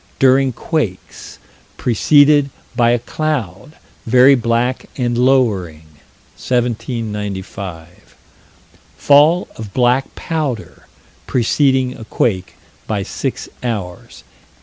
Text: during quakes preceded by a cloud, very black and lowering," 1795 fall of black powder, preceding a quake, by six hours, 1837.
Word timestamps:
during 0.17 0.51
quakes 0.51 1.37
preceded 1.77 2.49
by 2.75 2.89
a 2.89 2.97
cloud, 2.97 3.73
very 4.07 4.33
black 4.33 4.87
and 4.97 5.15
lowering," 5.15 5.85
1795 6.37 7.87
fall 8.97 9.47
of 9.57 9.75
black 9.75 10.15
powder, 10.15 10.87
preceding 11.27 11.95
a 11.95 12.05
quake, 12.05 12.55
by 12.87 13.03
six 13.03 13.47
hours, 13.61 14.23
1837. 14.25 14.31